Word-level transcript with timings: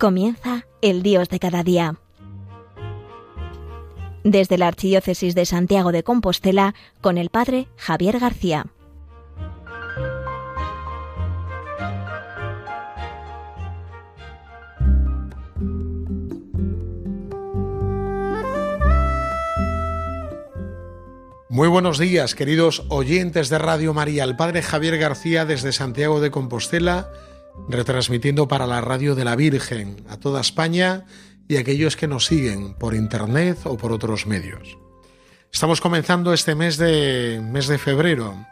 Comienza 0.00 0.64
el 0.80 1.02
Dios 1.02 1.28
de 1.28 1.38
cada 1.38 1.62
día. 1.62 1.96
Desde 4.24 4.56
la 4.56 4.68
Archidiócesis 4.68 5.34
de 5.34 5.44
Santiago 5.44 5.92
de 5.92 6.02
Compostela, 6.02 6.74
con 7.02 7.18
el 7.18 7.28
Padre 7.28 7.68
Javier 7.76 8.18
García. 8.18 8.64
Muy 21.50 21.68
buenos 21.68 21.98
días, 21.98 22.34
queridos 22.34 22.86
oyentes 22.88 23.50
de 23.50 23.58
Radio 23.58 23.92
María. 23.92 24.24
El 24.24 24.34
Padre 24.34 24.62
Javier 24.62 24.96
García 24.96 25.44
desde 25.44 25.72
Santiago 25.72 26.22
de 26.22 26.30
Compostela 26.30 27.10
retransmitiendo 27.68 28.48
para 28.48 28.66
la 28.66 28.80
Radio 28.80 29.14
de 29.14 29.24
la 29.24 29.36
Virgen 29.36 30.04
a 30.08 30.16
toda 30.16 30.40
España 30.40 31.04
y 31.48 31.56
aquellos 31.56 31.96
que 31.96 32.08
nos 32.08 32.26
siguen 32.26 32.74
por 32.74 32.94
internet 32.94 33.58
o 33.64 33.76
por 33.76 33.92
otros 33.92 34.26
medios. 34.26 34.78
Estamos 35.52 35.80
comenzando 35.80 36.32
este 36.32 36.54
mes 36.54 36.76
de, 36.76 37.40
mes 37.42 37.66
de 37.66 37.78
febrero. 37.78 38.46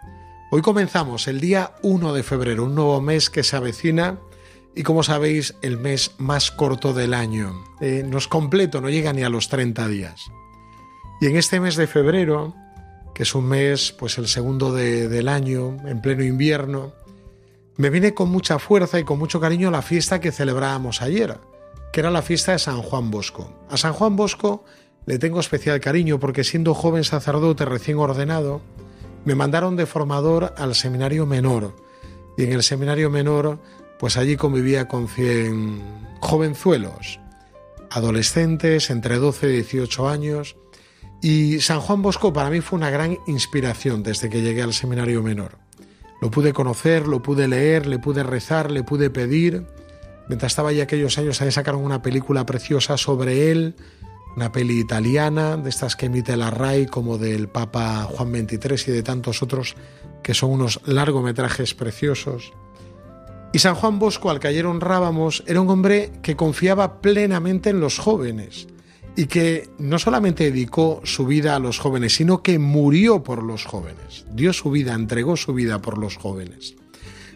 Hoy 0.50 0.62
comenzamos 0.62 1.28
el 1.28 1.40
día 1.40 1.74
1 1.82 2.12
de 2.12 2.22
febrero, 2.22 2.64
un 2.64 2.74
nuevo 2.74 3.00
mes 3.00 3.30
que 3.30 3.44
se 3.44 3.56
avecina 3.56 4.18
y 4.74 4.82
como 4.82 5.02
sabéis 5.02 5.54
el 5.62 5.78
mes 5.78 6.12
más 6.18 6.50
corto 6.50 6.92
del 6.92 7.14
año. 7.14 7.64
Eh, 7.80 8.04
no 8.06 8.18
es 8.18 8.26
completo, 8.26 8.80
no 8.80 8.90
llega 8.90 9.12
ni 9.12 9.22
a 9.22 9.28
los 9.28 9.48
30 9.48 9.86
días. 9.88 10.20
Y 11.20 11.26
en 11.26 11.36
este 11.36 11.60
mes 11.60 11.76
de 11.76 11.86
febrero, 11.86 12.54
que 13.14 13.24
es 13.24 13.34
un 13.34 13.46
mes, 13.46 13.92
pues 13.92 14.18
el 14.18 14.28
segundo 14.28 14.72
del 14.72 15.28
año, 15.28 15.76
en 15.86 16.00
pleno 16.00 16.22
invierno, 16.22 16.92
me 17.78 17.90
viene 17.90 18.12
con 18.12 18.28
mucha 18.28 18.58
fuerza 18.58 18.98
y 18.98 19.04
con 19.04 19.20
mucho 19.20 19.40
cariño 19.40 19.70
la 19.70 19.82
fiesta 19.82 20.20
que 20.20 20.32
celebrábamos 20.32 21.00
ayer, 21.00 21.38
que 21.92 22.00
era 22.00 22.10
la 22.10 22.22
fiesta 22.22 22.52
de 22.52 22.58
San 22.58 22.82
Juan 22.82 23.10
Bosco. 23.10 23.52
A 23.70 23.76
San 23.76 23.92
Juan 23.92 24.16
Bosco 24.16 24.64
le 25.06 25.20
tengo 25.20 25.38
especial 25.38 25.78
cariño 25.78 26.18
porque 26.18 26.42
siendo 26.42 26.74
joven 26.74 27.04
sacerdote 27.04 27.64
recién 27.64 27.98
ordenado, 27.98 28.60
me 29.24 29.36
mandaron 29.36 29.76
de 29.76 29.86
formador 29.86 30.54
al 30.58 30.74
seminario 30.74 31.24
menor. 31.24 31.76
Y 32.36 32.44
en 32.44 32.52
el 32.52 32.64
seminario 32.64 33.10
menor, 33.10 33.60
pues 34.00 34.16
allí 34.16 34.36
convivía 34.36 34.88
con 34.88 35.06
100 35.06 36.18
jovenzuelos, 36.20 37.20
adolescentes 37.90 38.90
entre 38.90 39.18
12 39.18 39.50
y 39.50 39.52
18 39.52 40.08
años. 40.08 40.56
Y 41.22 41.60
San 41.60 41.80
Juan 41.80 42.02
Bosco 42.02 42.32
para 42.32 42.50
mí 42.50 42.60
fue 42.60 42.76
una 42.76 42.90
gran 42.90 43.18
inspiración 43.28 44.02
desde 44.02 44.28
que 44.28 44.42
llegué 44.42 44.62
al 44.62 44.74
seminario 44.74 45.22
menor. 45.22 45.67
Lo 46.20 46.30
pude 46.30 46.52
conocer, 46.52 47.06
lo 47.06 47.22
pude 47.22 47.48
leer, 47.48 47.86
le 47.86 47.98
pude 47.98 48.22
rezar, 48.22 48.70
le 48.70 48.82
pude 48.82 49.10
pedir. 49.10 49.66
Mientras 50.28 50.52
estaba 50.52 50.70
allí 50.70 50.80
aquellos 50.80 51.16
años, 51.18 51.40
ahí 51.40 51.50
sacaron 51.50 51.84
una 51.84 52.02
película 52.02 52.44
preciosa 52.44 52.96
sobre 52.96 53.50
él, 53.50 53.76
una 54.36 54.52
peli 54.52 54.78
italiana, 54.78 55.56
de 55.56 55.70
estas 55.70 55.96
que 55.96 56.06
emite 56.06 56.36
la 56.36 56.50
RAI, 56.50 56.86
como 56.86 57.18
del 57.18 57.48
Papa 57.48 58.04
Juan 58.04 58.32
XXIII 58.32 58.92
y 58.92 58.96
de 58.96 59.02
tantos 59.02 59.42
otros, 59.42 59.76
que 60.22 60.34
son 60.34 60.50
unos 60.50 60.80
largometrajes 60.84 61.74
preciosos. 61.74 62.52
Y 63.52 63.60
San 63.60 63.74
Juan 63.74 63.98
Bosco, 63.98 64.30
al 64.30 64.40
que 64.40 64.48
ayer 64.48 64.66
honrábamos, 64.66 65.42
era 65.46 65.60
un 65.60 65.70
hombre 65.70 66.12
que 66.22 66.36
confiaba 66.36 67.00
plenamente 67.00 67.70
en 67.70 67.80
los 67.80 67.98
jóvenes 67.98 68.68
y 69.18 69.26
que 69.26 69.68
no 69.78 69.98
solamente 69.98 70.44
dedicó 70.44 71.00
su 71.02 71.26
vida 71.26 71.56
a 71.56 71.58
los 71.58 71.80
jóvenes, 71.80 72.14
sino 72.14 72.40
que 72.40 72.60
murió 72.60 73.24
por 73.24 73.42
los 73.42 73.64
jóvenes. 73.64 74.24
Dio 74.32 74.52
su 74.52 74.70
vida, 74.70 74.94
entregó 74.94 75.36
su 75.36 75.54
vida 75.54 75.82
por 75.82 75.98
los 75.98 76.16
jóvenes. 76.16 76.76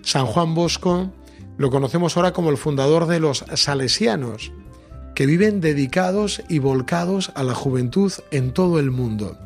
San 0.02 0.26
Juan 0.26 0.54
Bosco 0.54 1.10
lo 1.58 1.70
conocemos 1.72 2.16
ahora 2.16 2.32
como 2.32 2.50
el 2.50 2.56
fundador 2.56 3.08
de 3.08 3.18
los 3.18 3.44
salesianos, 3.56 4.52
que 5.16 5.26
viven 5.26 5.60
dedicados 5.60 6.44
y 6.48 6.60
volcados 6.60 7.32
a 7.34 7.42
la 7.42 7.56
juventud 7.56 8.12
en 8.30 8.52
todo 8.52 8.78
el 8.78 8.92
mundo. 8.92 9.36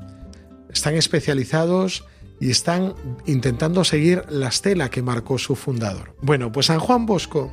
Están 0.69 0.95
especializados 0.95 2.05
y 2.39 2.51
están 2.51 2.93
intentando 3.25 3.83
seguir 3.83 4.25
la 4.29 4.49
estela 4.49 4.91
que 4.91 5.01
marcó 5.01 5.39
su 5.39 5.57
fundador. 5.57 6.15
Bueno, 6.21 6.53
pues 6.53 6.67
San 6.67 6.81
Juan 6.81 7.07
Bosco, 7.07 7.51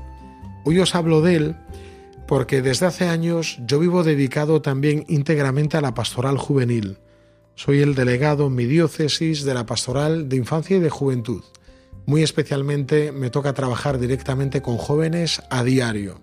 hoy 0.66 0.80
os 0.80 0.94
hablo 0.94 1.22
de 1.22 1.36
él 1.38 1.56
porque 2.28 2.62
desde 2.62 2.86
hace 2.86 3.08
años 3.08 3.58
yo 3.66 3.80
vivo 3.80 4.04
dedicado 4.04 4.62
también 4.62 5.06
íntegramente 5.08 5.78
a 5.78 5.82
la 5.82 5.94
pastoral 5.94 6.38
juvenil. 6.38 6.98
Soy 7.56 7.82
el 7.82 7.96
delegado 7.96 8.48
en 8.48 8.56
mi 8.56 8.66
diócesis 8.66 9.44
de 9.44 9.54
la 9.54 9.66
pastoral 9.66 10.30
de 10.30 10.38
infancia 10.38 10.78
y 10.78 10.80
de 10.80 10.90
juventud. 10.90 11.44
Muy 12.06 12.24
especialmente 12.24 13.12
me 13.12 13.30
toca 13.30 13.54
trabajar 13.54 14.00
directamente 14.00 14.62
con 14.62 14.78
jóvenes 14.78 15.42
a 15.50 15.64
diario, 15.64 16.20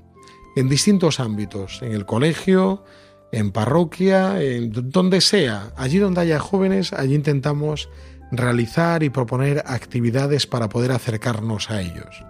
en 0.56 0.69
distintos 0.69 1.21
ámbitos, 1.21 1.81
en 1.83 1.93
el 1.93 2.05
colegio, 2.05 2.84
en 3.32 3.53
parroquia, 3.53 4.43
en 4.43 4.72
donde 4.72 5.21
sea. 5.21 5.72
Allí 5.77 5.99
donde 5.99 6.22
haya 6.22 6.41
jóvenes, 6.41 6.93
allí 6.93 7.15
intentamos 7.15 7.88
realizar 8.31 9.03
y 9.03 9.11
proponer 9.11 9.62
actividades 9.67 10.47
para 10.47 10.69
poder 10.69 10.93
acercarnos 10.93 11.71
a 11.71 11.81
ellos. 11.81 12.25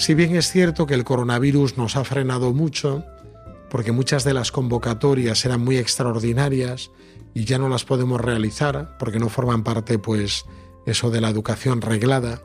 Si 0.00 0.14
bien 0.14 0.34
es 0.34 0.50
cierto 0.50 0.86
que 0.86 0.94
el 0.94 1.04
coronavirus 1.04 1.76
nos 1.76 1.94
ha 1.94 2.04
frenado 2.04 2.54
mucho, 2.54 3.04
porque 3.68 3.92
muchas 3.92 4.24
de 4.24 4.32
las 4.32 4.50
convocatorias 4.50 5.44
eran 5.44 5.60
muy 5.60 5.76
extraordinarias 5.76 6.90
y 7.34 7.44
ya 7.44 7.58
no 7.58 7.68
las 7.68 7.84
podemos 7.84 8.18
realizar 8.18 8.96
porque 8.98 9.18
no 9.18 9.28
forman 9.28 9.62
parte 9.62 9.98
pues 9.98 10.46
eso 10.86 11.10
de 11.10 11.20
la 11.20 11.28
educación 11.28 11.82
reglada. 11.82 12.40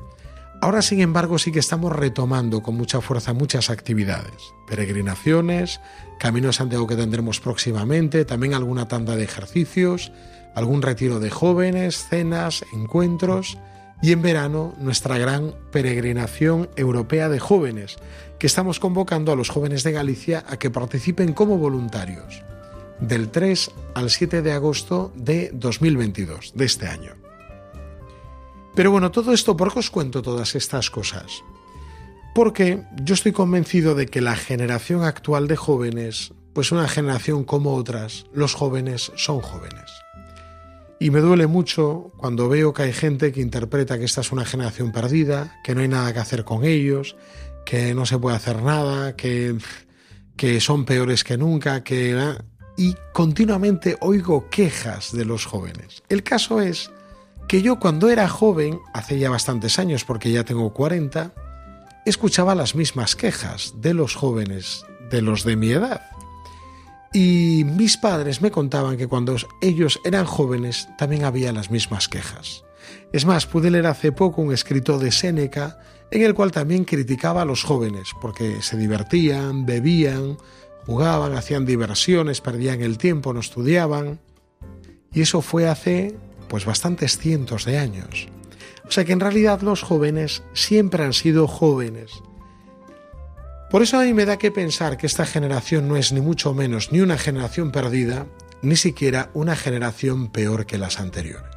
Ahora, 0.61 0.81
sin 0.81 0.99
embargo, 0.99 1.39
sí 1.39 1.53
que 1.53 1.59
estamos 1.59 1.93
retomando 1.93 2.61
con 2.61 2.75
mucha 2.75 2.99
fuerza 2.99 3.31
muchas 3.31 3.69
actividades, 3.69 4.53
peregrinaciones, 4.67 5.79
Camino 6.19 6.47
de 6.47 6.53
Santiago 6.53 6.87
que 6.87 6.97
tendremos 6.97 7.39
próximamente, 7.39 8.25
también 8.25 8.53
alguna 8.53 8.89
tanda 8.89 9.15
de 9.15 9.23
ejercicios, 9.23 10.11
algún 10.55 10.81
retiro 10.81 11.21
de 11.21 11.29
jóvenes, 11.29 12.05
cenas, 12.09 12.65
encuentros 12.73 13.57
y 14.01 14.11
en 14.11 14.21
verano 14.21 14.73
nuestra 14.79 15.17
gran 15.17 15.55
peregrinación 15.71 16.69
europea 16.75 17.29
de 17.29 17.39
jóvenes, 17.39 17.97
que 18.39 18.47
estamos 18.47 18.79
convocando 18.79 19.31
a 19.31 19.35
los 19.35 19.49
jóvenes 19.49 19.83
de 19.83 19.91
Galicia 19.91 20.43
a 20.47 20.57
que 20.57 20.69
participen 20.69 21.33
como 21.33 21.57
voluntarios 21.57 22.43
del 22.99 23.29
3 23.29 23.71
al 23.93 24.09
7 24.09 24.41
de 24.41 24.51
agosto 24.51 25.11
de 25.15 25.51
2022, 25.53 26.53
de 26.55 26.65
este 26.65 26.87
año. 26.87 27.13
Pero 28.75 28.91
bueno, 28.91 29.11
todo 29.11 29.33
esto, 29.33 29.55
¿por 29.55 29.73
qué 29.73 29.79
os 29.79 29.89
cuento 29.89 30.21
todas 30.21 30.55
estas 30.55 30.89
cosas? 30.89 31.43
Porque 32.33 32.83
yo 33.01 33.13
estoy 33.13 33.31
convencido 33.31 33.95
de 33.95 34.07
que 34.07 34.21
la 34.21 34.35
generación 34.35 35.03
actual 35.03 35.47
de 35.47 35.55
jóvenes, 35.55 36.33
pues 36.53 36.71
una 36.71 36.87
generación 36.89 37.45
como 37.45 37.75
otras, 37.75 38.25
los 38.33 38.53
jóvenes 38.53 39.13
son 39.15 39.39
jóvenes. 39.39 40.04
Y 40.99 41.09
me 41.09 41.19
duele 41.19 41.47
mucho 41.47 42.13
cuando 42.17 42.47
veo 42.47 42.73
que 42.73 42.83
hay 42.83 42.93
gente 42.93 43.31
que 43.31 43.41
interpreta 43.41 43.97
que 43.97 44.05
esta 44.05 44.21
es 44.21 44.31
una 44.31 44.45
generación 44.45 44.91
perdida, 44.91 45.59
que 45.63 45.75
no 45.75 45.81
hay 45.81 45.87
nada 45.87 46.13
que 46.13 46.19
hacer 46.19 46.45
con 46.45 46.63
ellos, 46.63 47.17
que 47.65 47.93
no 47.93 48.05
se 48.05 48.17
puede 48.17 48.37
hacer 48.37 48.61
nada, 48.61 49.15
que, 49.15 49.57
que 50.37 50.61
son 50.61 50.85
peores 50.85 51.23
que 51.23 51.37
nunca, 51.37 51.83
que... 51.83 52.13
Ah, 52.13 52.43
y 52.77 52.95
continuamente 53.13 53.97
oigo 54.01 54.49
quejas 54.49 55.13
de 55.13 55.25
los 55.25 55.45
jóvenes. 55.45 56.03
El 56.09 56.23
caso 56.23 56.61
es 56.61 56.91
que 57.47 57.61
yo 57.61 57.79
cuando 57.79 58.09
era 58.09 58.27
joven, 58.27 58.79
hace 58.93 59.17
ya 59.19 59.29
bastantes 59.29 59.79
años 59.79 60.03
porque 60.03 60.31
ya 60.31 60.43
tengo 60.43 60.73
40, 60.73 61.33
escuchaba 62.05 62.55
las 62.55 62.75
mismas 62.75 63.15
quejas 63.15 63.75
de 63.77 63.93
los 63.93 64.15
jóvenes, 64.15 64.85
de 65.09 65.21
los 65.21 65.43
de 65.43 65.55
mi 65.55 65.71
edad. 65.71 66.01
Y 67.15 67.63
mis 67.63 67.95
padres 67.95 68.41
me 68.41 68.51
contaban 68.51 68.97
que 68.97 69.07
cuando 69.07 69.37
ellos 69.61 70.01
eran 70.03 70.25
jóvenes 70.25 70.89
también 70.97 71.23
había 71.23 71.53
las 71.53 71.71
mismas 71.71 72.09
quejas. 72.09 72.65
Es 73.13 73.25
más, 73.25 73.45
pude 73.45 73.71
leer 73.71 73.85
hace 73.85 74.11
poco 74.11 74.41
un 74.41 74.51
escrito 74.51 74.99
de 74.99 75.13
Séneca 75.13 75.79
en 76.11 76.23
el 76.23 76.33
cual 76.33 76.51
también 76.51 76.83
criticaba 76.83 77.43
a 77.43 77.45
los 77.45 77.63
jóvenes 77.63 78.09
porque 78.19 78.61
se 78.61 78.75
divertían, 78.75 79.65
bebían, 79.65 80.37
jugaban, 80.85 81.35
hacían 81.35 81.65
diversiones, 81.65 82.41
perdían 82.41 82.81
el 82.81 82.97
tiempo, 82.97 83.31
no 83.31 83.39
estudiaban. 83.39 84.19
Y 85.13 85.21
eso 85.21 85.41
fue 85.41 85.69
hace 85.69 86.17
pues 86.49 86.65
bastantes 86.65 87.17
cientos 87.17 87.63
de 87.63 87.77
años. 87.77 88.27
O 88.85 88.91
sea 88.91 89.05
que 89.05 89.13
en 89.13 89.21
realidad 89.21 89.61
los 89.61 89.83
jóvenes 89.83 90.43
siempre 90.51 91.05
han 91.05 91.13
sido 91.13 91.47
jóvenes 91.47 92.11
por 93.69 93.81
eso 93.81 93.99
a 93.99 94.03
mí 94.03 94.13
me 94.13 94.25
da 94.25 94.37
que 94.37 94.51
pensar 94.51 94.97
que 94.97 95.07
esta 95.07 95.25
generación 95.25 95.87
no 95.87 95.95
es 95.95 96.11
ni 96.13 96.21
mucho 96.21 96.53
menos 96.53 96.91
ni 96.91 97.01
una 97.01 97.17
generación 97.17 97.71
perdida, 97.71 98.27
ni 98.61 98.75
siquiera 98.75 99.29
una 99.33 99.55
generación 99.55 100.29
peor 100.29 100.65
que 100.65 100.77
las 100.77 100.99
anteriores, 100.99 101.55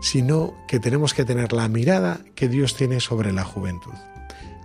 sino 0.00 0.54
que 0.68 0.80
tenemos 0.80 1.14
que 1.14 1.24
tener 1.24 1.52
la 1.52 1.68
mirada 1.68 2.20
que 2.34 2.48
Dios 2.48 2.76
tiene 2.76 3.00
sobre 3.00 3.32
la 3.32 3.44
juventud. 3.44 3.92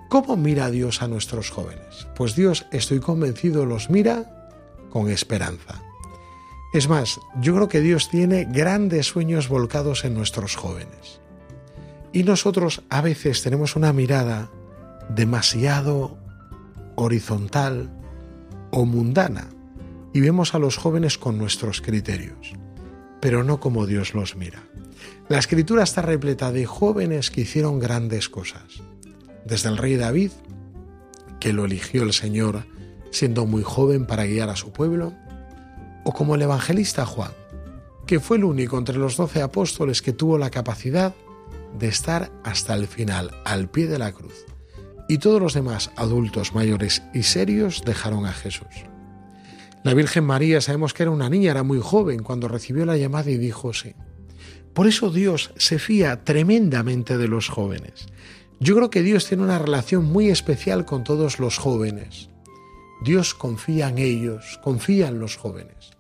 ¿Cómo 0.10 0.38
mira 0.38 0.72
Dios 0.72 1.04
a 1.04 1.08
nuestros 1.08 1.52
jóvenes? 1.52 2.08
Pues 2.16 2.36
Dios, 2.36 2.66
estoy 2.72 3.00
convencido, 3.00 3.66
los 3.66 3.90
mira 3.92 4.50
con 4.90 5.10
esperanza. 5.10 5.84
Es 6.74 6.88
más, 6.88 7.20
yo 7.42 7.56
creo 7.56 7.68
que 7.68 7.82
Dios 7.82 8.10
tiene 8.10 8.46
grandes 8.46 9.08
sueños 9.08 9.50
volcados 9.50 10.06
en 10.06 10.14
nuestros 10.14 10.56
jóvenes. 10.56 11.20
Y 12.12 12.24
nosotros 12.24 12.82
a 12.90 13.02
veces 13.02 13.44
tenemos 13.44 13.76
una 13.76 13.94
mirada 13.94 14.50
demasiado 15.10 16.18
horizontal, 16.96 17.90
o 18.72 18.86
mundana 18.86 19.50
y 20.14 20.22
vemos 20.22 20.56
a 20.56 20.60
los 20.60 20.78
jóvenes 20.78 21.18
con 21.18 21.38
nuestros 21.38 21.82
criterios, 21.82 22.54
pero 23.20 23.44
no 23.44 23.60
como 23.60 23.86
Dios 23.86 24.14
los 24.14 24.36
mira. 24.36 24.64
La 25.28 25.38
escritura 25.38 25.84
está 25.84 26.02
repleta 26.02 26.52
de 26.52 26.66
jóvenes 26.66 27.30
que 27.30 27.42
hicieron 27.42 27.80
grandes 27.80 28.30
cosas, 28.30 28.82
desde 29.46 29.70
el 29.70 29.78
rey 29.78 29.96
David, 29.96 30.32
que 31.40 31.54
lo 31.54 31.66
eligió 31.66 32.04
el 32.04 32.14
Señor 32.14 32.66
siendo 33.12 33.46
muy 33.46 33.64
joven 33.64 34.06
para 34.06 34.26
guiar 34.26 34.50
a 34.50 34.56
su 34.56 34.72
pueblo, 34.72 35.14
o 36.06 36.14
como 36.14 36.36
el 36.36 36.42
evangelista 36.42 37.06
Juan, 37.06 37.32
que 38.08 38.20
fue 38.20 38.38
el 38.38 38.44
único 38.44 38.78
entre 38.78 38.98
los 38.98 39.18
doce 39.18 39.42
apóstoles 39.42 40.02
que 40.02 40.14
tuvo 40.14 40.38
la 40.38 40.50
capacidad 40.50 41.14
de 41.78 41.88
estar 41.88 42.32
hasta 42.44 42.74
el 42.74 42.88
final, 42.88 43.32
al 43.46 43.70
pie 43.70 43.88
de 43.88 44.00
la 44.00 44.12
cruz. 44.12 44.49
Y 45.10 45.18
todos 45.18 45.42
los 45.42 45.56
demás 45.56 45.92
adultos 45.98 46.54
mayores 46.54 47.02
y 47.14 47.24
serios 47.24 47.82
dejaron 47.84 48.28
a 48.28 48.32
Jesús. 48.32 48.68
La 49.84 49.96
Virgen 49.96 50.24
María 50.24 50.62
sabemos 50.62 50.94
que 50.94 51.04
era 51.04 51.12
una 51.12 51.30
niña, 51.30 51.52
era 51.52 51.64
muy 51.64 51.80
joven 51.82 52.22
cuando 52.22 52.48
recibió 52.48 52.86
la 52.86 52.96
llamada 52.96 53.32
y 53.32 53.38
dijo 53.38 53.74
sí. 53.74 53.96
Por 54.74 54.88
eso 54.88 55.10
Dios 55.10 55.52
se 55.58 55.80
fía 55.80 56.24
tremendamente 56.24 57.18
de 57.18 57.28
los 57.28 57.50
jóvenes. 57.50 58.06
Yo 58.60 58.76
creo 58.76 58.92
que 58.92 59.02
Dios 59.02 59.26
tiene 59.26 59.44
una 59.44 59.58
relación 59.58 60.06
muy 60.06 60.30
especial 60.30 60.86
con 60.86 61.04
todos 61.04 61.40
los 61.40 61.58
jóvenes. 61.58 62.30
Dios 63.02 63.34
confía 63.34 63.90
en 63.90 63.98
ellos, 63.98 64.60
confía 64.64 65.08
en 65.08 65.20
los 65.20 65.38
jóvenes. 65.38 65.92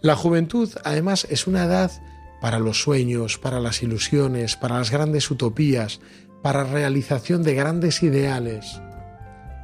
La 0.00 0.16
juventud 0.16 0.68
además 0.84 1.28
es 1.30 1.46
una 1.46 1.64
edad 1.64 1.92
para 2.40 2.58
los 2.58 2.82
sueños, 2.82 3.38
para 3.38 3.60
las 3.60 3.82
ilusiones, 3.82 4.56
para 4.56 4.78
las 4.78 4.90
grandes 4.90 5.30
utopías, 5.30 6.00
para 6.42 6.64
realización 6.64 7.42
de 7.42 7.54
grandes 7.54 8.02
ideales. 8.02 8.80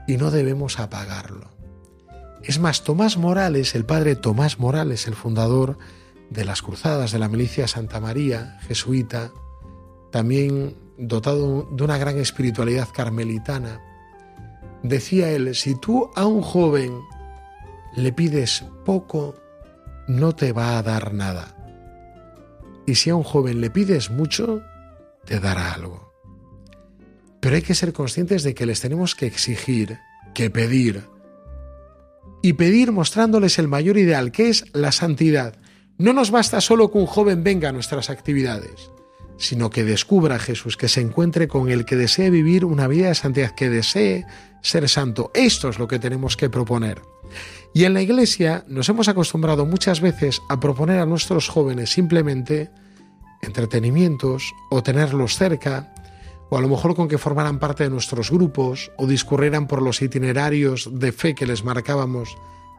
Y 0.06 0.16
no 0.16 0.30
debemos 0.30 0.78
apagarlo. 0.78 1.50
Es 2.42 2.58
más, 2.58 2.84
Tomás 2.84 3.16
Morales, 3.16 3.74
el 3.74 3.86
padre 3.86 4.16
Tomás 4.16 4.58
Morales, 4.58 5.06
el 5.06 5.14
fundador 5.14 5.78
de 6.28 6.44
las 6.44 6.62
cruzadas 6.62 7.12
de 7.12 7.18
la 7.18 7.28
milicia 7.28 7.66
Santa 7.68 8.00
María, 8.00 8.58
jesuita, 8.66 9.32
también 10.12 10.76
dotado 10.98 11.68
de 11.70 11.84
una 11.84 11.98
gran 11.98 12.18
espiritualidad 12.18 12.88
carmelitana, 12.92 13.80
decía 14.82 15.30
él, 15.30 15.54
si 15.54 15.74
tú 15.74 16.10
a 16.14 16.26
un 16.26 16.42
joven 16.42 17.00
le 17.96 18.12
pides 18.12 18.64
poco, 18.84 19.34
no 20.06 20.34
te 20.34 20.52
va 20.52 20.78
a 20.78 20.82
dar 20.82 21.14
nada. 21.14 21.56
Y 22.86 22.96
si 22.96 23.10
a 23.10 23.16
un 23.16 23.22
joven 23.22 23.60
le 23.60 23.70
pides 23.70 24.10
mucho, 24.10 24.62
te 25.24 25.40
dará 25.40 25.72
algo. 25.72 26.13
Pero 27.44 27.56
hay 27.56 27.62
que 27.62 27.74
ser 27.74 27.92
conscientes 27.92 28.42
de 28.42 28.54
que 28.54 28.64
les 28.64 28.80
tenemos 28.80 29.14
que 29.14 29.26
exigir, 29.26 29.98
que 30.32 30.48
pedir. 30.48 31.02
Y 32.40 32.54
pedir 32.54 32.90
mostrándoles 32.90 33.58
el 33.58 33.68
mayor 33.68 33.98
ideal, 33.98 34.32
que 34.32 34.48
es 34.48 34.64
la 34.72 34.92
santidad. 34.92 35.54
No 35.98 36.14
nos 36.14 36.30
basta 36.30 36.62
solo 36.62 36.90
que 36.90 36.96
un 36.96 37.04
joven 37.04 37.44
venga 37.44 37.68
a 37.68 37.72
nuestras 37.72 38.08
actividades 38.08 38.90
sino 39.36 39.68
que 39.68 39.82
descubra 39.82 40.36
a 40.36 40.38
Jesús, 40.38 40.76
que 40.76 40.88
se 40.88 41.00
encuentre 41.00 41.48
con 41.48 41.68
el 41.68 41.84
que 41.84 41.96
desee 41.96 42.30
vivir 42.30 42.64
una 42.64 42.86
vida 42.86 43.08
de 43.08 43.16
santidad, 43.16 43.50
que 43.50 43.68
desee 43.68 44.24
ser 44.62 44.88
santo. 44.88 45.32
Esto 45.34 45.68
es 45.68 45.78
lo 45.80 45.88
que 45.88 45.98
tenemos 45.98 46.36
que 46.36 46.48
proponer. 46.48 47.02
Y 47.74 47.82
en 47.82 47.94
la 47.94 48.00
iglesia 48.00 48.64
nos 48.68 48.88
hemos 48.88 49.08
acostumbrado 49.08 49.66
muchas 49.66 50.00
veces 50.00 50.40
a 50.48 50.60
proponer 50.60 51.00
a 51.00 51.04
nuestros 51.04 51.48
jóvenes 51.48 51.90
simplemente 51.90 52.70
entretenimientos 53.42 54.54
o 54.70 54.84
tenerlos 54.84 55.36
cerca, 55.36 55.93
o 56.50 56.58
a 56.58 56.60
lo 56.60 56.68
mejor 56.68 56.94
con 56.94 57.08
que 57.08 57.18
formaran 57.18 57.58
parte 57.58 57.84
de 57.84 57.90
nuestros 57.90 58.30
grupos 58.30 58.92
o 58.96 59.06
discurrieran 59.06 59.66
por 59.66 59.82
los 59.82 60.02
itinerarios 60.02 60.88
de 60.92 61.12
fe 61.12 61.34
que 61.34 61.46
les 61.46 61.64
marcábamos, 61.64 62.36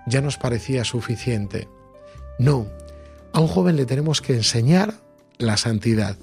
ya 0.08 0.22
nos 0.22 0.38
parecía 0.38 0.84
suficiente. 0.84 1.68
No, 2.38 2.68
a 3.34 3.40
un 3.40 3.48
joven 3.48 3.76
le 3.76 3.86
tenemos 3.86 4.22
que 4.22 4.34
enseñar 4.34 5.02
la 5.38 5.58
santidad 5.58 6.18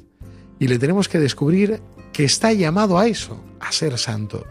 y 0.58 0.68
le 0.68 0.78
tenemos 0.78 1.08
que 1.08 1.18
descubrir 1.18 1.82
que 2.12 2.24
está 2.24 2.52
llamado 2.52 2.98
a 2.98 3.06
eso, 3.06 3.42
a 3.60 3.72
ser 3.72 3.98
santo, 3.98 4.46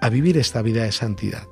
a 0.00 0.08
vivir 0.08 0.38
esta 0.38 0.62
vida 0.62 0.84
de 0.84 0.92
santidad. 0.92 1.48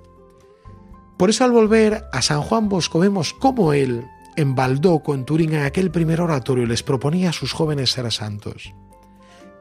Por 1.19 1.31
eso 1.31 1.45
al 1.45 1.53
volver 1.53 2.05
a 2.13 2.23
San 2.23 2.43
Juan 2.43 2.69
Bosco 2.69 2.99
vemos 2.99 3.33
cómo 3.33 3.73
él, 3.73 4.07
en 4.37 4.55
Baldoco, 4.55 5.15
en 5.15 5.25
Turín, 5.25 5.55
en 5.55 5.65
aquel 5.65 5.91
primer 5.91 6.21
oratorio, 6.21 6.67
les 6.67 6.83
proponía 6.83 7.31
a 7.31 7.33
sus 7.33 7.53
jóvenes 7.53 7.91
ser 7.91 8.13
santos. 8.13 8.75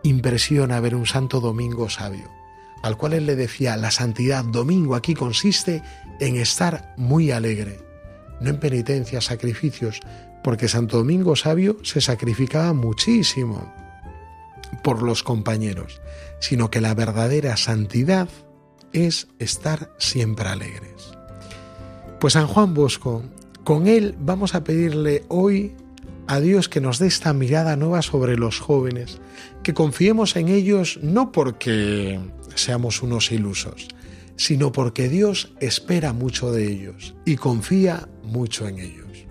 Impresiona 0.06 0.80
ver 0.82 0.94
un 0.94 1.08
Santo 1.08 1.40
Domingo 1.40 1.90
sabio, 1.90 2.30
al 2.84 2.96
cual 2.96 3.14
él 3.14 3.26
le 3.26 3.36
decía, 3.36 3.76
la 3.76 3.90
santidad 3.90 4.46
domingo 4.46 4.94
aquí 4.94 5.16
consiste 5.16 5.82
en 6.20 6.36
estar 6.36 6.94
muy 6.96 7.32
alegre, 7.32 7.80
no 8.40 8.52
en 8.52 8.60
penitencia, 8.60 9.20
sacrificios, 9.20 10.02
porque 10.44 10.68
Santo 10.68 10.98
Domingo 10.98 11.36
sabio 11.36 11.78
se 11.82 12.02
sacrificaba 12.02 12.74
muchísimo 12.74 13.74
por 14.84 15.02
los 15.02 15.24
compañeros, 15.24 16.04
sino 16.40 16.70
que 16.70 16.82
la 16.82 16.94
verdadera 16.94 17.58
santidad 17.58 18.30
es 18.94 19.28
estar 19.40 19.90
siempre 19.98 20.50
alegres. 20.50 21.18
Pues 22.20 22.34
San 22.34 22.46
Juan 22.46 22.76
Bosco, 22.76 23.24
con 23.64 23.88
él 23.88 24.16
vamos 24.20 24.54
a 24.54 24.64
pedirle 24.64 25.24
hoy 25.30 25.74
a 26.28 26.40
Dios 26.40 26.70
que 26.70 26.80
nos 26.80 27.00
dé 27.00 27.08
esta 27.08 27.34
mirada 27.34 27.76
nueva 27.76 28.04
sobre 28.04 28.38
los 28.38 28.60
jóvenes, 28.60 29.20
que 29.64 29.74
confiemos 29.74 30.36
en 30.36 30.50
ellos 30.50 31.00
no 31.02 31.32
porque 31.32 32.20
seamos 32.56 33.02
unos 33.02 33.32
ilusos, 33.32 33.88
sino 34.38 34.72
porque 34.72 35.10
Dios 35.10 35.54
espera 35.60 36.14
mucho 36.14 36.52
de 36.52 36.68
ellos 36.68 37.16
y 37.26 37.36
confía 37.36 38.08
mucho 38.24 38.68
en 38.68 38.80
ellos. 38.80 39.26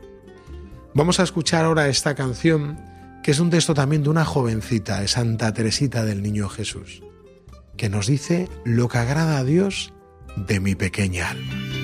Vamos 0.95 1.21
a 1.21 1.25
escuchar 1.25 1.65
ahora 1.65 1.89
esta 1.89 2.15
canción 2.15 2.79
que 3.23 3.31
es 3.31 3.41
un 3.41 3.51
texto 3.51 3.75
también 3.75 4.03
de 4.03 4.11
una 4.11 4.25
jovencita, 4.25 5.01
de 5.01 5.09
Santa 5.09 5.53
Teresita 5.53 6.05
del 6.05 6.23
Niño 6.23 6.49
Jesús, 6.49 7.03
que 7.77 7.89
nos 7.89 8.07
dice 8.07 8.49
lo 8.65 8.89
que 8.89 8.99
agrada 8.99 9.39
a 9.39 9.45
Dios 9.45 9.95
de 10.37 10.61
mi 10.61 10.75
pequeña 10.75 11.31
alma. 11.31 11.84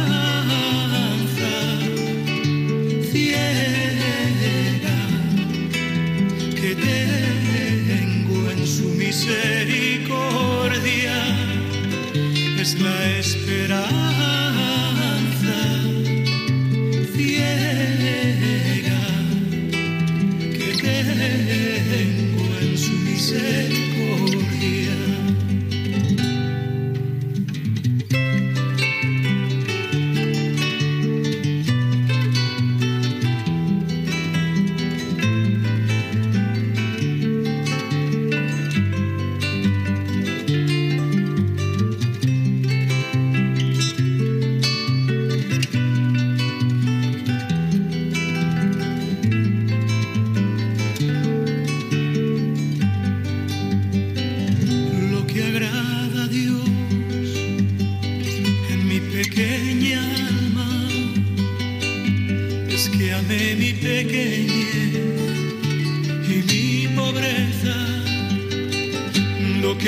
es 12.73 13.35
la 13.67 14.00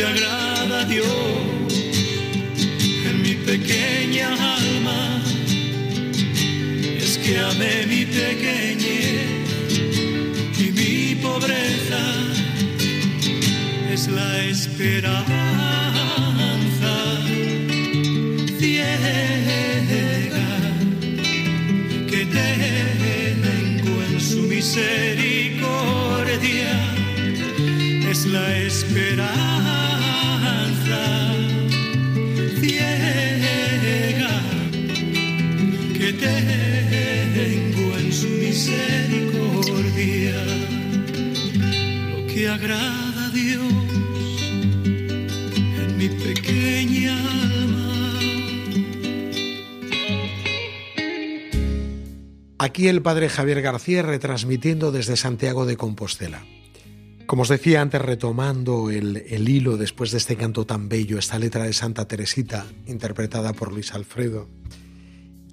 que 0.03 0.09
agrada 0.09 0.83
Dios 0.85 1.05
en 3.09 3.21
mi 3.21 3.35
pequeña 3.35 4.29
alma. 4.57 5.21
Es 7.03 7.17
que 7.17 7.39
amé 7.39 7.85
mi 7.87 8.05
pequeñez 8.05 9.27
y 10.59 10.71
mi 10.79 11.15
pobreza. 11.15 12.01
Es 13.93 14.07
la 14.07 14.43
esperanza 14.43 15.25
ciega 18.59 20.51
que 22.09 22.21
tengo 22.41 23.93
en 24.09 24.15
su 24.19 24.39
misericordia. 24.53 26.71
Es 28.11 28.19
la 28.25 28.45
esperanza 28.57 29.42
tengo 36.19 37.97
en 37.97 38.11
su 38.11 38.29
misericordia, 38.29 40.43
lo 42.11 42.27
que 42.27 42.47
agrada 42.47 43.25
a 43.25 43.29
Dios 43.29 43.73
en 44.85 45.97
mi 45.97 46.09
pequeña 46.09 47.17
alma. 47.17 48.19
Aquí 52.59 52.87
el 52.87 53.01
padre 53.01 53.29
Javier 53.29 53.61
García 53.61 54.03
retransmitiendo 54.03 54.91
desde 54.91 55.17
Santiago 55.17 55.65
de 55.65 55.77
Compostela. 55.77 56.45
Como 57.25 57.43
os 57.43 57.49
decía 57.49 57.81
antes, 57.81 58.01
retomando 58.01 58.89
el, 58.89 59.23
el, 59.27 59.49
hilo 59.49 59.77
después 59.77 60.11
de 60.11 60.17
este 60.17 60.35
canto 60.35 60.65
tan 60.65 60.89
bello, 60.89 61.17
esta 61.17 61.39
letra 61.39 61.63
de 61.63 61.73
Santa 61.73 62.05
Teresita, 62.05 62.65
interpretada 62.85 63.53
por 63.53 63.71
Luis 63.71 63.93
Alfredo, 63.93 64.49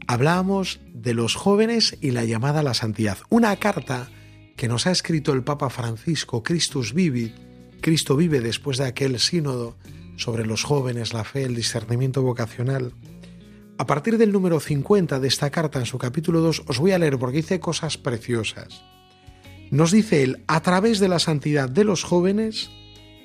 hablábamos 0.06 0.80
de 0.92 1.14
los 1.14 1.34
jóvenes 1.34 1.96
y 2.00 2.10
la 2.10 2.24
llamada 2.24 2.60
a 2.60 2.64
la 2.64 2.74
santidad. 2.74 3.18
Una 3.28 3.56
carta 3.56 4.08
que 4.56 4.68
nos 4.68 4.86
ha 4.86 4.90
escrito 4.90 5.32
el 5.32 5.42
Papa 5.42 5.70
Francisco, 5.70 6.42
Christus 6.42 6.92
Vivit, 6.92 7.34
Cristo 7.80 8.16
vive 8.16 8.40
después 8.40 8.78
de 8.78 8.84
aquel 8.84 9.18
sínodo 9.18 9.76
sobre 10.16 10.46
los 10.46 10.64
jóvenes, 10.64 11.14
la 11.14 11.24
fe, 11.24 11.44
el 11.44 11.54
discernimiento 11.54 12.22
vocacional. 12.22 12.92
A 13.78 13.86
partir 13.86 14.18
del 14.18 14.32
número 14.32 14.60
50 14.60 15.18
de 15.18 15.28
esta 15.28 15.48
carta, 15.50 15.78
en 15.78 15.86
su 15.86 15.96
capítulo 15.96 16.40
2, 16.40 16.64
os 16.66 16.78
voy 16.78 16.92
a 16.92 16.98
leer 16.98 17.18
porque 17.18 17.38
dice 17.38 17.60
cosas 17.60 17.96
preciosas. 17.96 18.82
Nos 19.70 19.92
dice 19.92 20.22
él, 20.22 20.44
a 20.46 20.60
través 20.60 20.98
de 20.98 21.08
la 21.08 21.18
santidad 21.18 21.70
de 21.70 21.84
los 21.84 22.04
jóvenes, 22.04 22.70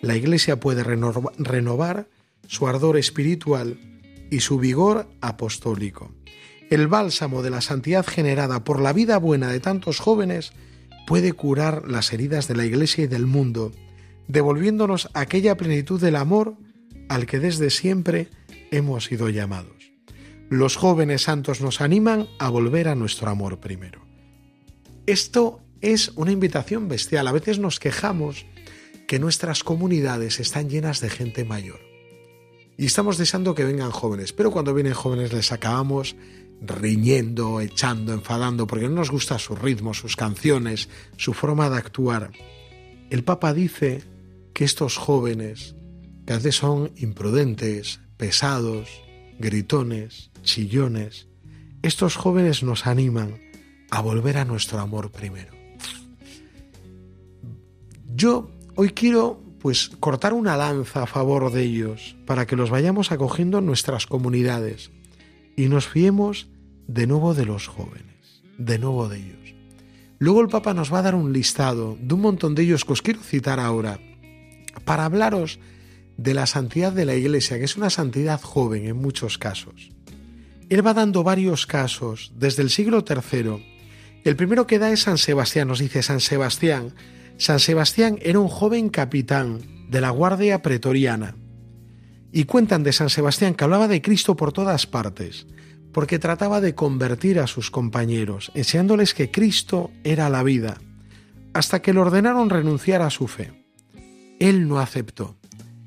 la 0.01 0.15
Iglesia 0.15 0.59
puede 0.59 0.83
renovar 0.83 2.07
su 2.47 2.67
ardor 2.67 2.97
espiritual 2.97 3.77
y 4.31 4.39
su 4.39 4.57
vigor 4.59 5.09
apostólico. 5.19 6.13
El 6.69 6.87
bálsamo 6.87 7.43
de 7.43 7.51
la 7.51 7.61
santidad 7.61 8.05
generada 8.05 8.63
por 8.63 8.81
la 8.81 8.93
vida 8.93 9.17
buena 9.17 9.49
de 9.49 9.59
tantos 9.59 9.99
jóvenes 9.99 10.51
puede 11.05 11.33
curar 11.33 11.87
las 11.87 12.11
heridas 12.11 12.47
de 12.47 12.55
la 12.55 12.65
Iglesia 12.65 13.03
y 13.03 13.07
del 13.07 13.27
mundo, 13.27 13.71
devolviéndonos 14.27 15.09
aquella 15.13 15.55
plenitud 15.57 16.01
del 16.01 16.15
amor 16.15 16.55
al 17.07 17.27
que 17.27 17.39
desde 17.39 17.69
siempre 17.69 18.29
hemos 18.71 19.05
sido 19.05 19.29
llamados. 19.29 19.75
Los 20.49 20.75
jóvenes 20.75 21.23
santos 21.23 21.61
nos 21.61 21.81
animan 21.81 22.27
a 22.39 22.49
volver 22.49 22.87
a 22.87 22.95
nuestro 22.95 23.29
amor 23.29 23.59
primero. 23.59 24.01
Esto 25.05 25.61
es 25.81 26.11
una 26.15 26.31
invitación 26.31 26.87
bestial. 26.87 27.27
A 27.27 27.31
veces 27.31 27.59
nos 27.59 27.79
quejamos 27.79 28.45
que 29.07 29.19
nuestras 29.19 29.63
comunidades 29.63 30.39
están 30.39 30.69
llenas 30.69 30.99
de 30.99 31.09
gente 31.09 31.45
mayor. 31.45 31.79
Y 32.77 32.85
estamos 32.85 33.17
deseando 33.17 33.55
que 33.55 33.63
vengan 33.63 33.91
jóvenes, 33.91 34.33
pero 34.33 34.51
cuando 34.51 34.73
vienen 34.73 34.93
jóvenes 34.93 35.31
les 35.31 35.51
acabamos 35.51 36.15
riñendo, 36.61 37.61
echando, 37.61 38.13
enfadando, 38.13 38.67
porque 38.67 38.87
no 38.87 38.95
nos 38.95 39.11
gusta 39.11 39.39
su 39.39 39.55
ritmo, 39.55 39.93
sus 39.93 40.15
canciones, 40.15 40.89
su 41.17 41.33
forma 41.33 41.69
de 41.69 41.77
actuar. 41.77 42.31
El 43.09 43.23
Papa 43.23 43.53
dice 43.53 44.03
que 44.53 44.63
estos 44.63 44.97
jóvenes, 44.97 45.75
que 46.25 46.33
a 46.33 46.37
veces 46.37 46.55
son 46.55 46.91
imprudentes, 46.95 47.99
pesados, 48.17 48.89
gritones, 49.39 50.31
chillones, 50.43 51.27
estos 51.81 52.15
jóvenes 52.15 52.63
nos 52.63 52.87
animan 52.87 53.39
a 53.91 54.01
volver 54.01 54.37
a 54.37 54.45
nuestro 54.45 54.79
amor 54.79 55.11
primero. 55.11 55.53
Yo 58.15 58.49
hoy 58.75 58.89
quiero 58.91 59.41
pues 59.59 59.89
cortar 59.99 60.33
una 60.33 60.55
lanza 60.57 61.03
a 61.03 61.07
favor 61.07 61.51
de 61.51 61.63
ellos 61.63 62.15
para 62.25 62.45
que 62.45 62.55
los 62.55 62.69
vayamos 62.69 63.11
acogiendo 63.11 63.59
en 63.59 63.65
nuestras 63.65 64.05
comunidades 64.05 64.91
y 65.55 65.67
nos 65.67 65.87
fiemos 65.87 66.47
de 66.87 67.07
nuevo 67.07 67.33
de 67.33 67.45
los 67.45 67.67
jóvenes, 67.67 68.43
de 68.57 68.79
nuevo 68.79 69.07
de 69.07 69.17
ellos. 69.17 69.55
Luego 70.17 70.41
el 70.41 70.47
Papa 70.47 70.73
nos 70.73 70.93
va 70.93 70.99
a 70.99 71.03
dar 71.03 71.15
un 71.15 71.33
listado 71.33 71.97
de 71.99 72.13
un 72.13 72.21
montón 72.21 72.55
de 72.55 72.63
ellos 72.63 72.85
que 72.85 72.93
os 72.93 73.01
quiero 73.01 73.21
citar 73.21 73.59
ahora 73.59 73.99
para 74.85 75.05
hablaros 75.05 75.59
de 76.17 76.33
la 76.33 76.45
santidad 76.45 76.93
de 76.93 77.05
la 77.05 77.15
Iglesia, 77.15 77.57
que 77.57 77.65
es 77.65 77.75
una 77.75 77.89
santidad 77.89 78.41
joven 78.41 78.85
en 78.85 78.95
muchos 78.95 79.37
casos. 79.37 79.91
Él 80.69 80.85
va 80.85 80.93
dando 80.93 81.23
varios 81.23 81.67
casos 81.67 82.31
desde 82.35 82.63
el 82.63 82.69
siglo 82.69 83.03
III. 83.07 83.63
El 84.23 84.35
primero 84.35 84.65
que 84.65 84.79
da 84.79 84.91
es 84.91 85.01
San 85.01 85.17
Sebastián, 85.17 85.67
nos 85.67 85.79
dice 85.79 86.01
San 86.01 86.21
Sebastián, 86.21 86.93
San 87.37 87.59
Sebastián 87.59 88.17
era 88.21 88.39
un 88.39 88.47
joven 88.47 88.89
capitán 88.89 89.59
de 89.89 90.01
la 90.01 90.09
Guardia 90.09 90.61
Pretoriana. 90.61 91.35
Y 92.35 92.43
cuentan 92.43 92.83
de 92.83 92.91
San 92.91 93.09
Sebastián 93.09 93.53
que 93.53 93.63
hablaba 93.63 93.87
de 93.87 94.01
Cristo 94.01 94.35
por 94.35 94.51
todas 94.51 94.87
partes, 94.87 95.47
porque 95.93 96.19
trataba 96.19 96.59
de 96.59 96.75
convertir 96.75 97.39
a 97.39 97.47
sus 97.47 97.71
compañeros, 97.71 98.51
enseñándoles 98.55 99.13
que 99.13 99.31
Cristo 99.31 99.91
era 100.03 100.29
la 100.29 100.43
vida, 100.43 100.81
hasta 101.53 101.81
que 101.81 101.93
le 101.93 102.01
ordenaron 102.01 102.49
renunciar 102.49 103.01
a 103.01 103.09
su 103.09 103.29
fe. 103.29 103.65
Él 104.37 104.67
no 104.67 104.79
aceptó. 104.79 105.37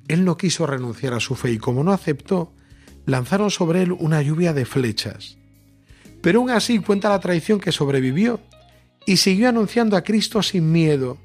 Él 0.08 0.24
no 0.24 0.38
quiso 0.38 0.66
renunciar 0.66 1.12
a 1.12 1.20
su 1.20 1.34
fe 1.34 1.52
y 1.52 1.58
como 1.58 1.84
no 1.84 1.92
aceptó, 1.92 2.54
lanzaron 3.04 3.50
sobre 3.50 3.82
él 3.82 3.92
una 3.92 4.22
lluvia 4.22 4.54
de 4.54 4.64
flechas. 4.64 5.36
Pero 6.22 6.40
aún 6.40 6.48
así 6.48 6.78
cuenta 6.78 7.10
la 7.10 7.20
tradición 7.20 7.60
que 7.60 7.72
sobrevivió 7.72 8.40
y 9.04 9.18
siguió 9.18 9.50
anunciando 9.50 9.98
a 9.98 10.02
Cristo 10.02 10.42
sin 10.42 10.72
miedo, 10.72 11.18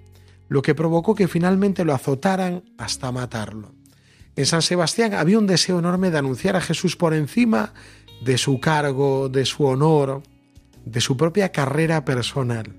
lo 0.49 0.61
que 0.61 0.75
provocó 0.75 1.15
que 1.15 1.29
finalmente 1.29 1.85
lo 1.85 1.93
azotaran 1.93 2.65
hasta 2.77 3.09
matarlo. 3.13 3.82
En 4.35 4.45
San 4.45 4.61
Sebastián 4.61 5.13
había 5.13 5.37
un 5.37 5.47
deseo 5.47 5.79
enorme 5.79 6.09
de 6.09 6.17
anunciar 6.17 6.55
a 6.55 6.61
Jesús 6.61 6.95
por 6.95 7.13
encima 7.13 7.73
de 8.23 8.37
su 8.37 8.59
cargo, 8.59 9.29
de 9.29 9.45
su 9.45 9.65
honor, 9.65 10.23
de 10.85 11.01
su 11.01 11.17
propia 11.17 11.51
carrera 11.51 12.03
personal. 12.03 12.73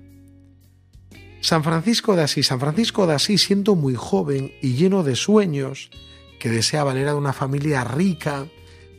San 1.39 1.63
Francisco 1.63 2.15
de 2.15 2.23
Asís, 2.23 2.47
San 2.47 2.59
Francisco 2.59 3.07
de 3.07 3.13
Asís 3.13 3.43
siendo 3.43 3.75
muy 3.75 3.95
joven 3.95 4.51
y 4.61 4.73
lleno 4.73 5.03
de 5.03 5.15
sueños, 5.15 5.91
que 6.39 6.49
deseaba, 6.49 6.97
era 6.97 7.11
de 7.11 7.17
una 7.17 7.33
familia 7.33 7.83
rica, 7.83 8.47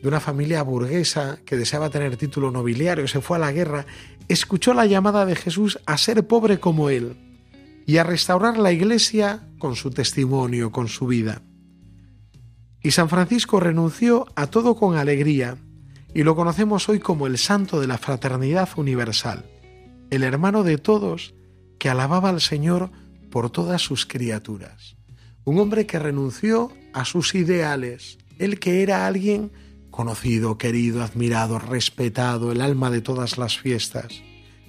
de 0.01 0.09
una 0.09 0.21
familia 0.21 0.63
burguesa, 0.63 1.39
que 1.45 1.57
deseaba 1.57 1.91
tener 1.91 2.17
título 2.17 2.51
nobiliario, 2.51 3.09
se 3.09 3.21
fue 3.21 3.37
a 3.37 3.41
la 3.41 3.53
guerra, 3.53 3.87
escuchó 4.29 4.73
la 4.75 4.87
llamada 4.87 5.27
de 5.27 5.37
Jesús 5.37 5.79
a 5.87 5.99
ser 5.99 6.27
pobre 6.27 6.59
como 6.61 6.89
él 6.89 7.17
y 7.85 7.99
a 7.99 8.05
restaurar 8.05 8.57
la 8.59 8.73
iglesia 8.73 9.49
con 9.59 9.77
su 9.77 9.91
testimonio, 9.91 10.71
con 10.71 10.89
su 10.89 11.07
vida. 11.07 11.43
Y 12.87 12.93
San 12.93 13.09
Francisco 13.09 13.59
renunció 13.59 14.29
a 14.37 14.47
todo 14.47 14.77
con 14.77 14.97
alegría 14.97 15.57
y 16.15 16.23
lo 16.23 16.37
conocemos 16.37 16.89
hoy 16.89 17.01
como 17.01 17.27
el 17.27 17.37
santo 17.37 17.81
de 17.81 17.89
la 17.89 17.99
fraternidad 17.99 18.69
universal, 18.77 19.45
el 20.11 20.23
hermano 20.23 20.63
de 20.63 20.79
todos 20.79 21.35
que 21.81 21.89
alababa 21.89 22.29
al 22.29 22.41
Señor 22.41 22.93
por 23.29 23.51
todas 23.51 23.83
sus 23.83 24.07
criaturas. 24.07 24.95
Un 25.43 25.59
hombre 25.59 25.85
que 25.87 25.99
renunció 25.99 26.71
a 26.93 27.05
sus 27.05 27.35
ideales, 27.35 28.19
el 28.39 28.61
que 28.61 28.85
era 28.85 29.09
alguien 29.09 29.51
conocido, 29.91 30.57
querido, 30.57 31.03
admirado, 31.03 31.59
respetado, 31.59 32.53
el 32.53 32.61
alma 32.61 32.93
de 32.93 33.01
todas 33.01 33.37
las 33.37 33.59
fiestas. 33.59 34.23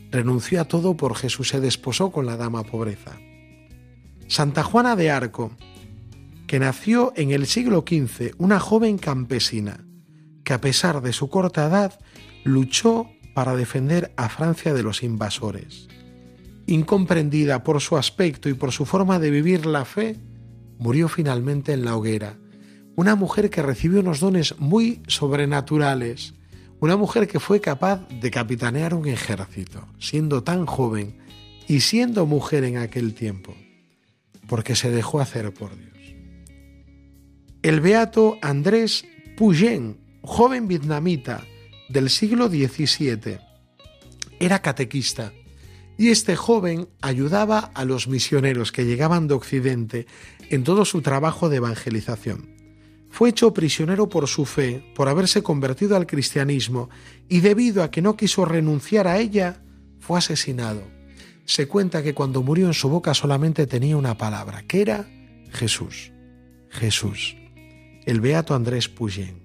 Renunció 0.10 0.60
a 0.60 0.66
todo 0.66 0.98
por 0.98 1.14
Jesús, 1.14 1.50
se 1.50 1.60
desposó 1.60 2.12
con 2.12 2.26
la 2.26 2.36
dama 2.36 2.64
pobreza. 2.64 3.16
Santa 4.28 4.64
Juana 4.64 4.96
de 4.96 5.12
Arco, 5.12 5.52
que 6.48 6.60
nació 6.60 7.12
en 7.18 7.32
el 7.32 7.46
siglo 7.46 7.84
XV, 7.88 8.34
una 8.38 8.60
joven 8.60 8.98
campesina, 8.98 9.86
que 10.46 10.54
a 10.54 10.62
pesar 10.62 11.02
de 11.02 11.12
su 11.12 11.30
corta 11.30 11.68
edad 11.68 12.00
luchó 12.46 13.10
para 13.34 13.56
defender 13.56 14.14
a 14.16 14.30
Francia 14.30 14.74
de 14.74 14.82
los 14.82 15.04
invasores. 15.04 15.88
Incomprendida 16.66 17.64
por 17.64 17.82
su 17.82 17.98
aspecto 17.98 18.48
y 18.50 18.54
por 18.54 18.72
su 18.72 18.86
forma 18.86 19.20
de 19.20 19.30
vivir 19.30 19.66
la 19.66 19.84
fe, 19.84 20.16
murió 20.80 21.10
finalmente 21.10 21.74
en 21.74 21.84
la 21.84 21.96
hoguera. 21.96 22.38
Una 22.96 23.16
mujer 23.16 23.50
que 23.50 23.62
recibió 23.62 24.00
unos 24.00 24.22
dones 24.22 24.56
muy 24.58 25.02
sobrenaturales, 25.08 26.34
una 26.80 26.96
mujer 26.96 27.28
que 27.28 27.40
fue 27.40 27.60
capaz 27.60 28.08
de 28.08 28.32
capitanear 28.32 28.94
un 28.94 29.08
ejército, 29.08 29.86
siendo 30.00 30.44
tan 30.44 30.66
joven 30.66 31.18
y 31.68 31.82
siendo 31.82 32.26
mujer 32.26 32.64
en 32.64 32.78
aquel 32.78 33.14
tiempo, 33.14 33.54
porque 34.48 34.76
se 34.76 34.90
dejó 34.90 35.20
hacer 35.20 35.54
por 35.54 35.76
Dios. 35.76 35.97
El 37.64 37.82
beato 37.82 38.38
Andrés 38.42 39.06
Puyen, 39.36 39.98
joven 40.22 40.68
vietnamita 40.68 41.46
del 41.90 42.10
siglo 42.10 42.50
XVII. 42.50 43.40
Era 44.40 44.62
catequista 44.62 45.34
y 45.98 46.10
este 46.10 46.36
joven 46.36 46.88
ayudaba 47.02 47.72
a 47.74 47.84
los 47.84 48.08
misioneros 48.08 48.72
que 48.72 48.86
llegaban 48.86 49.28
de 49.28 49.34
Occidente 49.34 50.08
en 50.50 50.64
todo 50.64 50.86
su 50.86 51.02
trabajo 51.02 51.50
de 51.50 51.58
evangelización. 51.58 52.56
Fue 53.10 53.30
hecho 53.30 53.54
prisionero 53.54 54.10
por 54.10 54.28
su 54.28 54.46
fe, 54.46 54.84
por 54.94 55.10
haberse 55.10 55.42
convertido 55.42 55.96
al 55.96 56.06
cristianismo, 56.06 56.90
y 57.28 57.40
debido 57.40 57.82
a 57.82 57.90
que 57.90 58.02
no 58.02 58.16
quiso 58.16 58.46
renunciar 58.46 59.08
a 59.08 59.18
ella, 59.18 59.64
fue 60.00 60.20
asesinado. 60.20 60.84
Se 61.46 61.68
cuenta 61.68 62.04
que 62.04 62.14
cuando 62.14 62.44
murió 62.44 62.68
en 62.68 62.74
su 62.74 62.90
boca 62.90 63.14
solamente 63.14 63.66
tenía 63.66 63.98
una 63.98 64.18
palabra, 64.18 64.64
que 64.68 64.82
era 64.82 65.08
Jesús. 65.52 66.12
Jesús. 66.70 67.36
El 68.08 68.22
beato 68.22 68.56
Andrés 68.56 68.88
Puyen. 68.88 69.44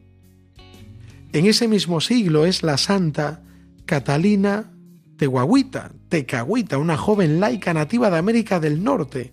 En 1.32 1.46
ese 1.46 1.66
mismo 1.66 2.00
siglo 2.00 2.46
es 2.46 2.62
la 2.62 2.78
santa 2.78 3.42
Catalina 3.86 4.72
Tehuahuita, 5.16 5.90
Tecahuita, 6.08 6.78
una 6.78 6.96
joven 6.96 7.40
laica 7.40 7.74
nativa 7.74 8.08
de 8.08 8.18
América 8.18 8.60
del 8.60 8.84
Norte, 8.84 9.32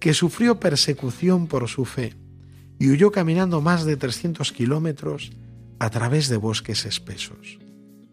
que 0.00 0.14
sufrió 0.14 0.58
persecución 0.58 1.48
por 1.48 1.68
su 1.68 1.84
fe 1.84 2.16
y 2.78 2.88
huyó 2.88 3.12
caminando 3.12 3.60
más 3.60 3.84
de 3.84 3.98
300 3.98 4.50
kilómetros 4.52 5.32
a 5.78 5.90
través 5.90 6.30
de 6.30 6.38
bosques 6.38 6.86
espesos. 6.86 7.58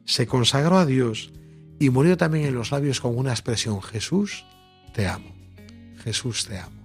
Se 0.04 0.28
consagró 0.28 0.78
a 0.78 0.86
Dios 0.86 1.32
y 1.80 1.90
murió 1.90 2.18
también 2.18 2.48
en 2.48 2.56
los 2.56 2.72
labios 2.72 3.00
con 3.00 3.18
una 3.18 3.32
expresión, 3.32 3.82
Jesús, 3.82 4.44
te 4.94 5.08
amo, 5.08 5.34
Jesús, 6.04 6.46
te 6.46 6.58
amo. 6.58 6.79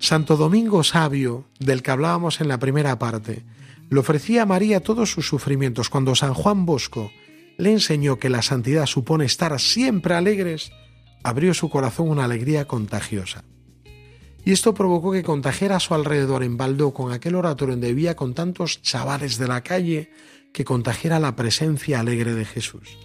Santo 0.00 0.38
Domingo 0.38 0.82
Sabio, 0.82 1.44
del 1.58 1.82
que 1.82 1.90
hablábamos 1.90 2.40
en 2.40 2.48
la 2.48 2.58
primera 2.58 2.98
parte, 2.98 3.44
le 3.90 4.00
ofrecía 4.00 4.42
a 4.42 4.46
María 4.46 4.80
todos 4.80 5.12
sus 5.12 5.28
sufrimientos 5.28 5.90
cuando 5.90 6.14
San 6.14 6.32
Juan 6.32 6.64
Bosco 6.64 7.12
le 7.58 7.70
enseñó 7.70 8.18
que 8.18 8.30
la 8.30 8.40
santidad 8.40 8.86
supone 8.86 9.26
estar 9.26 9.60
siempre 9.60 10.14
alegres, 10.14 10.72
abrió 11.22 11.52
su 11.52 11.68
corazón 11.68 12.08
una 12.08 12.24
alegría 12.24 12.66
contagiosa. 12.66 13.44
Y 14.42 14.52
esto 14.52 14.72
provocó 14.72 15.12
que 15.12 15.22
contagiara 15.22 15.76
a 15.76 15.80
su 15.80 15.92
alrededor 15.92 16.44
en 16.44 16.56
Baldó 16.56 16.94
con 16.94 17.12
aquel 17.12 17.34
oratorio 17.34 17.74
donde 17.74 17.92
vivía 17.92 18.16
con 18.16 18.32
tantos 18.32 18.80
chavales 18.80 19.36
de 19.36 19.48
la 19.48 19.62
calle, 19.62 20.10
que 20.54 20.64
contagiara 20.64 21.20
la 21.20 21.36
presencia 21.36 22.00
alegre 22.00 22.34
de 22.34 22.46
Jesús. 22.46 22.96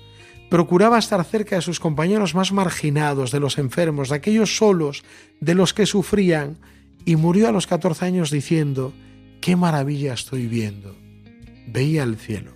Procuraba 0.50 0.98
estar 0.98 1.24
cerca 1.26 1.58
de 1.58 1.62
sus 1.62 1.82
compañeros 1.82 2.36
más 2.36 2.54
marginados, 2.54 3.32
de 3.32 3.42
los 3.42 3.58
enfermos, 3.58 4.10
de 4.10 4.16
aquellos 4.16 4.56
solos, 4.56 5.04
de 5.42 5.56
los 5.56 5.74
que 5.74 5.86
sufrían, 5.86 6.58
y 7.06 7.16
murió 7.16 7.48
a 7.48 7.52
los 7.52 7.68
14 7.68 8.06
años 8.06 8.32
diciendo, 8.32 8.94
qué 9.42 9.56
maravilla 9.56 10.14
estoy 10.14 10.48
viendo. 10.48 10.96
Veía 11.68 12.04
el 12.04 12.18
cielo. 12.18 12.52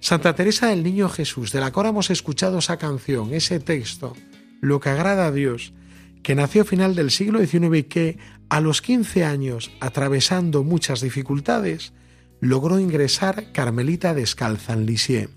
Santa 0.00 0.34
Teresa 0.34 0.68
del 0.68 0.82
Niño 0.82 1.10
Jesús, 1.10 1.52
de 1.52 1.60
la 1.60 1.72
cual 1.72 1.88
hemos 1.88 2.10
escuchado 2.10 2.58
esa 2.58 2.78
canción, 2.78 3.34
ese 3.34 3.60
texto, 3.60 4.16
Lo 4.62 4.80
que 4.80 4.88
agrada 4.88 5.26
a 5.26 5.32
Dios, 5.32 5.74
que 6.22 6.34
nació 6.34 6.62
a 6.62 6.64
final 6.64 6.94
del 6.94 7.10
siglo 7.10 7.44
XIX 7.44 7.78
y 7.78 7.82
que 7.84 8.18
a 8.48 8.60
los 8.60 8.82
15 8.82 9.24
años, 9.24 9.70
atravesando 9.80 10.64
muchas 10.64 11.00
dificultades, 11.00 11.92
logró 12.40 12.78
ingresar 12.78 13.52
Carmelita 13.52 14.14
descalza 14.14 14.72
en 14.72 14.86
Lisieux. 14.86 15.30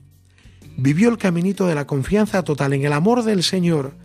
Vivió 0.78 1.10
el 1.10 1.18
caminito 1.18 1.68
de 1.68 1.76
la 1.76 1.86
confianza 1.86 2.44
total 2.44 2.74
en 2.74 2.86
el 2.86 2.94
amor 2.94 3.24
del 3.24 3.44
Señor 3.44 3.96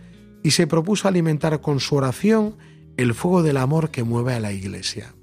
y 0.43 0.51
se 0.51 0.67
propuso 0.67 1.07
alimentar 1.07 1.61
con 1.61 1.79
su 1.79 1.95
oración 1.95 2.57
el 2.97 3.13
fuego 3.13 3.43
del 3.43 3.57
amor 3.57 3.91
que 3.91 4.03
mueve 4.03 4.33
a 4.33 4.39
la 4.39 4.51
Iglesia. 4.51 5.13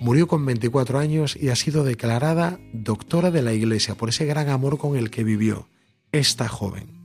Murió 0.00 0.26
con 0.26 0.44
24 0.44 0.98
años 0.98 1.36
y 1.40 1.50
ha 1.50 1.56
sido 1.56 1.84
declarada 1.84 2.58
doctora 2.72 3.30
de 3.30 3.42
la 3.42 3.52
Iglesia 3.52 3.94
por 3.94 4.08
ese 4.08 4.24
gran 4.26 4.48
amor 4.48 4.78
con 4.78 4.96
el 4.96 5.10
que 5.10 5.22
vivió 5.22 5.68
esta 6.10 6.48
joven. 6.48 7.02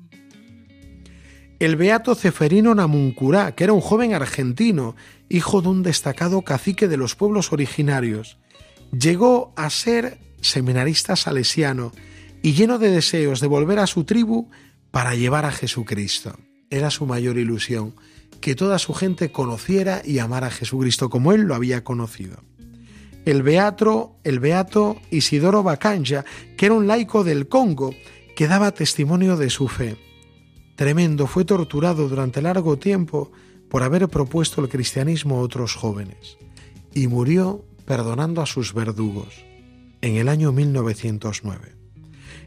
El 1.60 1.76
beato 1.76 2.14
Ceferino 2.14 2.76
Namuncurá, 2.76 3.54
que 3.54 3.64
era 3.64 3.74
un 3.74 3.82
joven 3.82 4.14
argentino, 4.14 4.96
hijo 5.28 5.62
de 5.62 5.70
un 5.70 5.84
destacado 5.84 6.44
cacique 6.44 6.88
de 6.88 6.98
los 6.98 7.16
pueblos 7.16 7.52
originarios, 7.52 8.38
llegó 8.92 9.54
a 9.56 9.70
ser 9.70 10.20
seminarista 10.42 11.16
salesiano 11.16 11.92
y 12.44 12.54
lleno 12.54 12.78
de 12.78 12.92
deseos 12.92 13.42
de 13.42 13.48
volver 13.48 13.80
a 13.80 13.88
su 13.88 14.04
tribu 14.04 14.50
para 14.92 15.16
llevar 15.16 15.46
a 15.46 15.52
Jesucristo. 15.52 16.38
Era 16.70 16.92
su 16.92 17.06
mayor 17.06 17.38
ilusión, 17.38 17.94
que 18.42 18.56
toda 18.56 18.80
su 18.80 18.94
gente 18.94 19.32
conociera 19.32 20.02
y 20.04 20.20
amara 20.20 20.48
a 20.48 20.52
Jesucristo 20.52 21.10
como 21.10 21.34
él 21.34 21.42
lo 21.42 21.56
había 21.56 21.84
conocido 21.84 22.38
el 23.28 23.44
beato, 23.44 24.16
el 24.24 24.40
beato 24.40 24.96
Isidoro 25.12 25.62
Bacanja, 25.62 26.24
que 26.56 26.68
era 26.68 26.76
un 26.76 26.88
laico 26.88 27.26
del 27.26 27.50
Congo, 27.50 27.94
que 28.38 28.48
daba 28.48 28.72
testimonio 28.72 29.36
de 29.36 29.50
su 29.50 29.68
fe. 29.68 29.98
Tremendo, 30.78 31.28
fue 31.28 31.44
torturado 31.44 32.08
durante 32.08 32.42
largo 32.42 32.78
tiempo 32.78 33.30
por 33.68 33.84
haber 33.84 34.08
propuesto 34.08 34.62
el 34.62 34.70
cristianismo 34.70 35.38
a 35.38 35.42
otros 35.42 35.76
jóvenes 35.76 36.38
y 36.94 37.08
murió 37.08 37.66
perdonando 37.84 38.42
a 38.42 38.46
sus 38.46 38.74
verdugos 38.74 39.44
en 40.00 40.16
el 40.16 40.30
año 40.30 40.54
1909. 40.54 41.76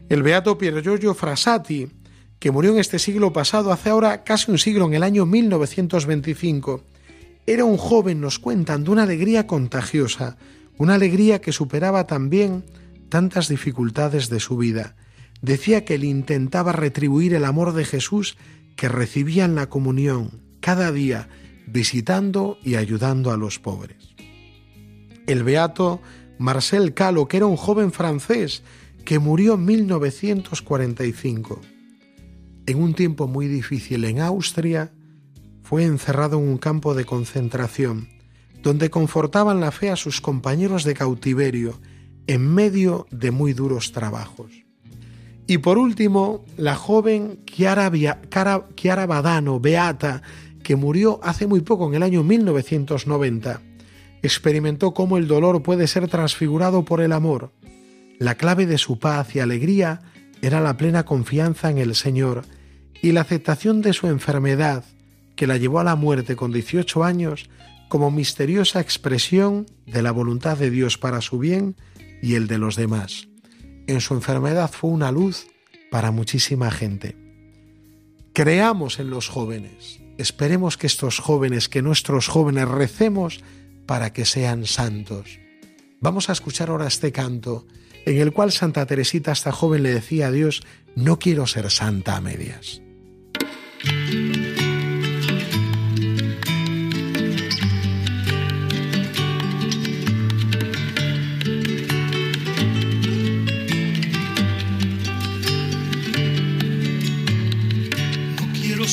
El 0.09 0.23
beato 0.23 0.57
Giorgio 0.57 1.13
Frassati, 1.13 1.89
que 2.41 2.51
murió 2.51 2.71
en 2.71 2.79
este 2.79 2.97
siglo 2.97 3.31
pasado, 3.31 3.71
hace 3.71 3.91
ahora 3.91 4.23
casi 4.23 4.49
un 4.49 4.57
siglo, 4.57 4.87
en 4.87 4.95
el 4.95 5.03
año 5.03 5.27
1925, 5.27 6.83
era 7.45 7.65
un 7.65 7.77
joven, 7.77 8.19
nos 8.19 8.39
cuentan, 8.39 8.83
de 8.83 8.89
una 8.89 9.03
alegría 9.03 9.45
contagiosa, 9.45 10.37
una 10.79 10.95
alegría 10.95 11.39
que 11.39 11.51
superaba 11.51 12.07
también 12.07 12.65
tantas 13.09 13.47
dificultades 13.47 14.29
de 14.29 14.39
su 14.39 14.57
vida. 14.57 14.95
Decía 15.43 15.85
que 15.85 15.93
él 15.93 16.03
intentaba 16.03 16.71
retribuir 16.71 17.35
el 17.35 17.45
amor 17.45 17.73
de 17.73 17.85
Jesús 17.85 18.37
que 18.75 18.89
recibía 18.89 19.45
en 19.45 19.53
la 19.53 19.69
comunión 19.69 20.41
cada 20.61 20.91
día, 20.91 21.29
visitando 21.67 22.57
y 22.63 22.73
ayudando 22.73 23.29
a 23.29 23.37
los 23.37 23.59
pobres. 23.59 24.15
El 25.27 25.43
beato 25.43 26.01
Marcel 26.39 26.95
Calo, 26.95 27.27
que 27.27 27.37
era 27.37 27.45
un 27.45 27.55
joven 27.55 27.91
francés 27.91 28.63
que 29.05 29.19
murió 29.19 29.53
en 29.53 29.65
1945. 29.65 31.61
En 32.65 32.81
un 32.81 32.93
tiempo 32.93 33.27
muy 33.27 33.47
difícil 33.47 34.05
en 34.05 34.19
Austria, 34.19 34.91
fue 35.63 35.85
encerrado 35.85 36.37
en 36.37 36.47
un 36.47 36.57
campo 36.57 36.93
de 36.93 37.05
concentración 37.05 38.09
donde 38.61 38.89
confortaban 38.89 39.59
la 39.59 39.71
fe 39.71 39.89
a 39.89 39.95
sus 39.95 40.21
compañeros 40.21 40.83
de 40.83 40.93
cautiverio 40.93 41.79
en 42.27 42.47
medio 42.47 43.07
de 43.09 43.31
muy 43.31 43.53
duros 43.53 43.91
trabajos. 43.91 44.51
Y 45.47 45.57
por 45.57 45.77
último, 45.77 46.45
la 46.57 46.75
joven 46.75 47.39
Chiara, 47.45 47.89
Badano, 49.07 49.59
Beata, 49.59 50.21
que 50.63 50.75
murió 50.75 51.19
hace 51.23 51.47
muy 51.47 51.61
poco, 51.61 51.87
en 51.87 51.95
el 51.95 52.03
año 52.03 52.23
1990, 52.23 53.61
experimentó 54.21 54.93
cómo 54.93 55.17
el 55.17 55.27
dolor 55.27 55.63
puede 55.63 55.87
ser 55.87 56.07
transfigurado 56.07 56.85
por 56.85 57.01
el 57.01 57.11
amor. 57.11 57.51
La 58.19 58.35
clave 58.35 58.67
de 58.67 58.77
su 58.77 58.99
paz 58.99 59.35
y 59.35 59.39
alegría 59.39 60.01
era 60.41 60.61
la 60.61 60.77
plena 60.77 61.03
confianza 61.05 61.69
en 61.69 61.77
el 61.77 61.95
Señor 61.95 62.43
y 63.01 63.11
la 63.11 63.21
aceptación 63.21 63.81
de 63.81 63.93
su 63.93 64.07
enfermedad, 64.07 64.83
que 65.35 65.47
la 65.47 65.57
llevó 65.57 65.79
a 65.79 65.83
la 65.83 65.95
muerte 65.95 66.35
con 66.35 66.51
18 66.51 67.03
años 67.03 67.49
como 67.89 68.11
misteriosa 68.11 68.79
expresión 68.79 69.65
de 69.85 70.01
la 70.01 70.11
voluntad 70.11 70.57
de 70.57 70.69
Dios 70.69 70.97
para 70.97 71.21
su 71.21 71.39
bien 71.39 71.75
y 72.21 72.35
el 72.35 72.47
de 72.47 72.57
los 72.57 72.75
demás. 72.75 73.27
En 73.87 73.99
su 74.01 74.13
enfermedad 74.13 74.71
fue 74.71 74.91
una 74.91 75.11
luz 75.11 75.47
para 75.89 76.11
muchísima 76.11 76.71
gente. 76.71 77.17
Creamos 78.33 78.99
en 78.99 79.09
los 79.09 79.27
jóvenes, 79.27 79.99
esperemos 80.17 80.77
que 80.77 80.87
estos 80.87 81.19
jóvenes, 81.19 81.67
que 81.67 81.81
nuestros 81.81 82.27
jóvenes 82.27 82.67
recemos 82.67 83.41
para 83.85 84.13
que 84.13 84.23
sean 84.23 84.65
santos. 84.65 85.39
Vamos 85.99 86.29
a 86.29 86.33
escuchar 86.33 86.69
ahora 86.69 86.87
este 86.87 87.11
canto 87.11 87.67
en 88.05 88.17
el 88.17 88.31
cual 88.31 88.51
Santa 88.51 88.85
Teresita, 88.85 89.31
esta 89.31 89.51
joven, 89.51 89.83
le 89.83 89.93
decía 89.93 90.27
a 90.27 90.31
Dios, 90.31 90.61
no 90.95 91.19
quiero 91.19 91.47
ser 91.47 91.69
santa 91.69 92.17
a 92.17 92.21
medias. 92.21 92.81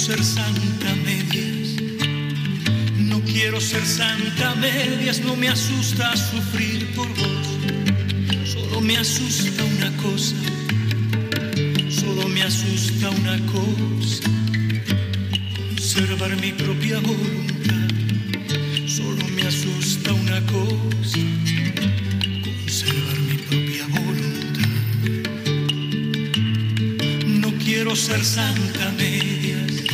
ser 0.08 0.24
santa 0.24 0.94
medias. 1.04 1.76
No 2.98 3.20
quiero 3.20 3.60
ser 3.60 3.84
santa 3.84 4.54
medias, 4.54 5.20
no 5.20 5.36
me 5.36 5.48
asusta 5.48 6.16
sufrir 6.16 6.94
por 6.94 7.08
vos. 7.08 7.87
Solo 8.48 8.80
me 8.80 8.96
asusta 8.96 9.62
una 9.62 9.92
cosa, 10.02 10.34
solo 11.90 12.28
me 12.28 12.42
asusta 12.42 13.10
una 13.10 13.38
cosa, 13.44 14.22
conservar 15.54 16.34
mi 16.40 16.52
propia 16.52 16.98
voluntad. 17.00 17.90
Solo 18.86 19.22
me 19.34 19.42
asusta 19.42 20.14
una 20.14 20.40
cosa, 20.46 21.18
conservar 22.42 23.18
mi 23.28 23.36
propia 23.48 23.86
voluntad. 23.88 24.68
No 27.26 27.52
quiero 27.62 27.94
ser 27.94 28.24
santa 28.24 28.90
medias, 28.96 29.84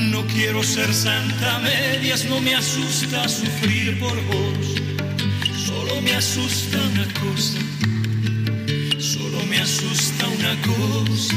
no 0.00 0.26
quiero 0.26 0.62
ser 0.62 0.92
santa 0.92 1.60
medias, 1.60 2.26
no 2.26 2.42
me 2.42 2.54
asusta 2.54 3.26
sufrir 3.26 3.98
por 3.98 4.22
vos 4.26 4.63
me 6.14 6.18
asusta 6.18 6.78
una 6.92 7.06
cosa, 7.20 7.58
solo 8.98 9.44
me 9.46 9.60
asusta 9.60 10.28
una 10.28 10.56
cosa, 10.62 11.34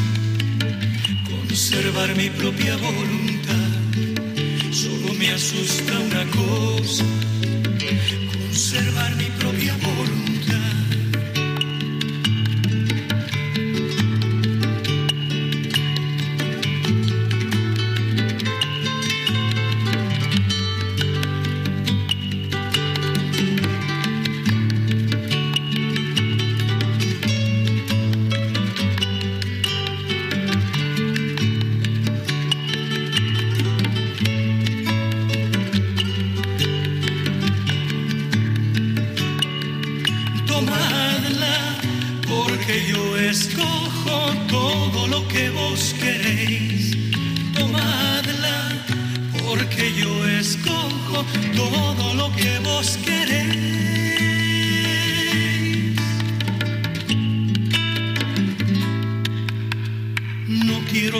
conservar 1.23 2.15
mi 2.15 2.29
propia 2.29 2.77
voluntad, 2.77 3.71
solo 4.69 5.13
me 5.17 5.33
asusta 5.33 5.97
una 5.97 6.25
cosa, 6.25 7.03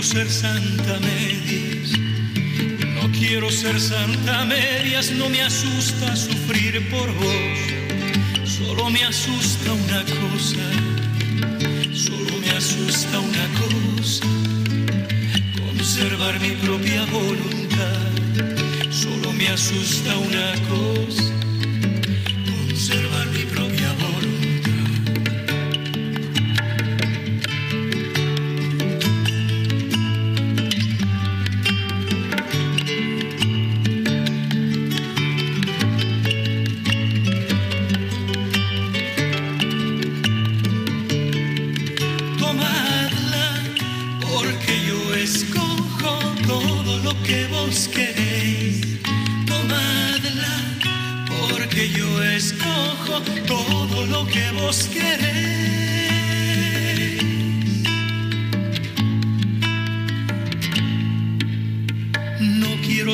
ser 0.04 0.30
santa 0.30 1.00
medias, 1.00 1.92
no 2.96 3.12
quiero 3.12 3.50
ser 3.50 3.80
santa 3.80 4.46
medias, 4.46 5.12
no 5.12 5.28
me 5.30 5.42
asusta 5.42 6.16
sufrir 6.16 6.88
por 6.90 7.12
vos, 7.14 8.50
solo 8.50 8.90
me 8.90 9.04
asusta 9.04 9.74
una 9.74 10.04
cosa, 10.04 10.66
solo 11.94 12.38
me 12.40 12.50
asusta 12.52 13.20
una 13.20 13.48
cosa, 13.60 14.26
conservar 15.60 16.40
mi 16.42 16.52
propia 16.52 17.06
voluntad, 17.06 18.92
solo 18.92 19.34
me 19.34 19.48
asusta 19.48 20.16
una 20.18 20.54
cosa 20.70 21.37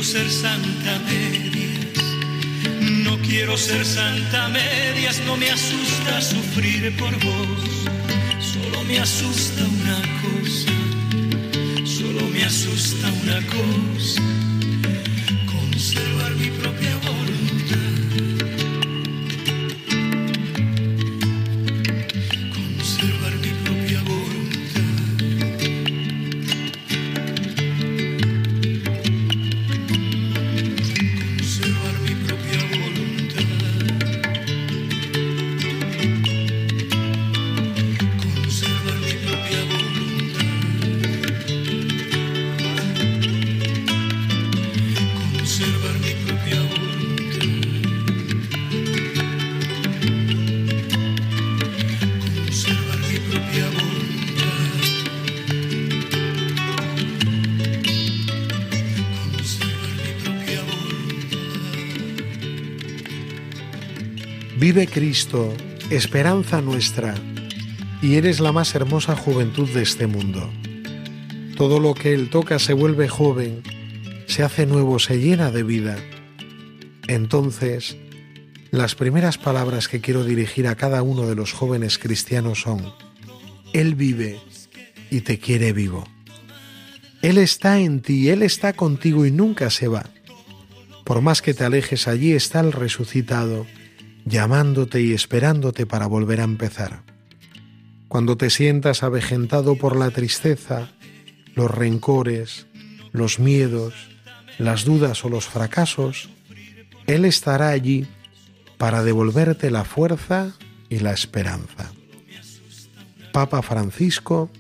ser 0.04 0.30
santa 0.30 1.00
medias, 1.08 1.98
no 3.06 3.18
quiero 3.20 3.58
ser 3.58 3.86
santa 3.86 4.50
medias, 4.50 5.22
no 5.26 5.38
me 5.38 5.50
asusta 5.50 6.22
sufrir 6.22 6.94
por 6.98 7.12
vos, 7.24 7.64
solo 8.40 8.84
me 8.84 9.00
asusta 9.00 9.64
una 9.64 10.02
cosa, 10.22 10.74
solo 11.86 12.28
me 12.34 12.44
asusta 12.44 13.08
una 13.24 13.40
cosa, 13.48 14.22
conservar 15.46 16.36
mi 16.36 16.50
propia 16.50 16.83
Vive 64.64 64.88
Cristo, 64.88 65.54
esperanza 65.90 66.62
nuestra, 66.62 67.16
y 68.02 68.16
eres 68.16 68.40
la 68.40 68.54
más 68.54 68.74
hermosa 68.76 69.14
juventud 69.14 69.70
de 69.72 69.82
este 69.82 70.08
mundo. 70.08 70.50
Todo 71.58 71.82
lo 71.82 71.94
que 71.94 72.14
Él 72.14 72.30
toca 72.30 72.60
se 72.60 72.72
vuelve 72.72 73.10
joven, 73.10 73.62
se 74.26 74.42
hace 74.42 74.66
nuevo, 74.66 75.00
se 75.00 75.20
llena 75.20 75.52
de 75.52 75.64
vida. 75.64 75.98
Entonces, 77.10 77.98
las 78.72 78.96
primeras 78.96 79.38
palabras 79.38 79.90
que 79.90 80.00
quiero 80.00 80.24
dirigir 80.24 80.70
a 80.70 80.76
cada 80.76 81.04
uno 81.04 81.28
de 81.28 81.36
los 81.36 81.52
jóvenes 81.52 81.98
cristianos 81.98 82.62
son, 82.62 82.94
Él 83.74 83.96
vive 83.96 84.40
y 85.12 85.20
te 85.20 85.40
quiere 85.40 85.74
vivo. 85.74 86.08
Él 87.22 87.38
está 87.38 87.82
en 87.82 88.02
ti, 88.02 88.30
Él 88.30 88.42
está 88.42 88.72
contigo 88.72 89.26
y 89.26 89.32
nunca 89.32 89.70
se 89.70 89.90
va. 89.90 90.10
Por 91.04 91.20
más 91.20 91.42
que 91.42 91.54
te 91.54 91.66
alejes, 91.66 92.08
allí 92.08 92.32
está 92.32 92.62
el 92.62 92.72
resucitado 92.72 93.66
llamándote 94.26 95.02
y 95.02 95.14
esperándote 95.14 95.86
para 95.86 96.08
volver 96.08 96.42
a 96.42 96.46
empezar. 96.46 97.04
Cuando 98.08 98.38
te 98.38 98.50
sientas 98.50 99.04
avejentado 99.04 99.76
por 99.76 99.96
la 99.96 100.12
tristeza, 100.12 100.92
los 101.56 101.72
rencores, 101.72 102.68
los 103.12 103.40
miedos, 103.40 103.94
las 104.58 104.86
dudas 104.86 105.26
o 105.26 105.30
los 105.30 105.46
fracasos, 105.46 106.30
Él 107.08 107.26
estará 107.26 107.70
allí 107.70 108.08
para 108.78 109.04
devolverte 109.04 109.72
la 109.72 109.84
fuerza 109.84 110.54
y 110.90 111.00
la 111.00 111.12
esperanza. 111.12 111.92
Papa 113.32 113.62
Francisco, 113.62 114.52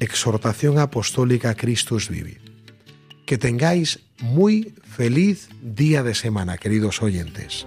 exhortación 0.00 0.78
apostólica 0.78 1.54
Christus 1.54 2.08
Vivi. 2.08 2.38
Que 3.26 3.36
tengáis 3.36 4.00
muy 4.20 4.74
feliz 4.96 5.50
día 5.60 6.02
de 6.02 6.14
semana, 6.14 6.56
queridos 6.56 7.02
oyentes. 7.02 7.66